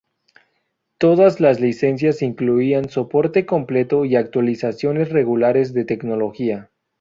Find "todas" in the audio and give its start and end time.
0.97-1.39